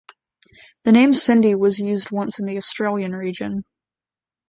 The 0.83 0.91
name 0.91 1.13
Cindy 1.13 1.53
was 1.53 1.77
used 1.77 2.09
once 2.09 2.39
in 2.39 2.47
the 2.47 2.57
Australian 2.57 3.11
region. 3.11 3.65